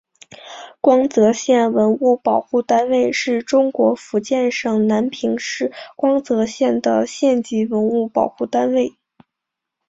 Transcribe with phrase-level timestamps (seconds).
[0.81, 8.95] 光泽县文物保护单位是中国福建省南平市光泽县的县级文物保护单位。